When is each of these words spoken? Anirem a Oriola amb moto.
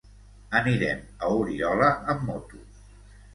Anirem 0.59 1.03
a 1.27 1.29
Oriola 1.41 1.91
amb 2.15 2.25
moto. 2.31 2.65